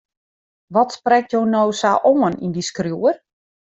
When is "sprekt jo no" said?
0.95-1.61